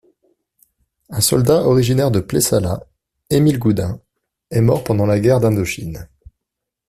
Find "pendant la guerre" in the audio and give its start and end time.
4.83-5.39